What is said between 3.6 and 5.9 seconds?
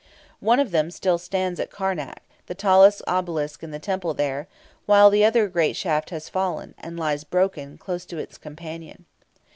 in the temple there; while the other great